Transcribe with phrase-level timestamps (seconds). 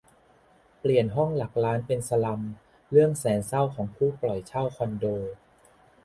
[0.79, 2.41] เปลี่ยน 'ห้องหลักล้าน' เป็น 'สลัม'
[2.91, 5.05] เรื่องแสนเศร้าของผู้ปล่อยเช่าคอนโด